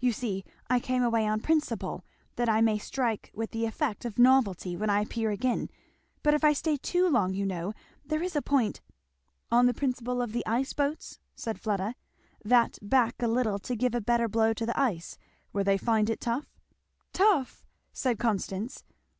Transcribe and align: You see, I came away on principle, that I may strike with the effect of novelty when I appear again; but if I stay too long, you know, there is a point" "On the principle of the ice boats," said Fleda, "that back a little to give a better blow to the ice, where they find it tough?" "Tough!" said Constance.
You 0.00 0.10
see, 0.10 0.42
I 0.68 0.80
came 0.80 1.04
away 1.04 1.28
on 1.28 1.38
principle, 1.40 2.04
that 2.34 2.48
I 2.48 2.60
may 2.60 2.76
strike 2.76 3.30
with 3.32 3.52
the 3.52 3.66
effect 3.66 4.04
of 4.04 4.18
novelty 4.18 4.76
when 4.76 4.90
I 4.90 5.00
appear 5.02 5.30
again; 5.30 5.70
but 6.24 6.34
if 6.34 6.42
I 6.42 6.54
stay 6.54 6.76
too 6.76 7.08
long, 7.08 7.34
you 7.34 7.46
know, 7.46 7.72
there 8.04 8.20
is 8.20 8.34
a 8.34 8.42
point" 8.42 8.80
"On 9.52 9.66
the 9.66 9.72
principle 9.72 10.20
of 10.20 10.32
the 10.32 10.44
ice 10.44 10.72
boats," 10.72 11.20
said 11.36 11.60
Fleda, 11.60 11.94
"that 12.44 12.80
back 12.82 13.22
a 13.22 13.28
little 13.28 13.60
to 13.60 13.76
give 13.76 13.94
a 13.94 14.00
better 14.00 14.26
blow 14.26 14.52
to 14.54 14.66
the 14.66 14.76
ice, 14.76 15.18
where 15.52 15.62
they 15.62 15.78
find 15.78 16.10
it 16.10 16.20
tough?" 16.20 16.58
"Tough!" 17.12 17.64
said 17.92 18.18
Constance. 18.18 18.82